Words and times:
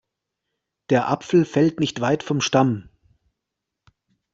Der 0.89 1.09
Apfel 1.09 1.45
fällt 1.45 1.79
nicht 1.79 2.01
weit 2.01 2.23
vom 2.23 2.41
Stamm. 2.41 2.89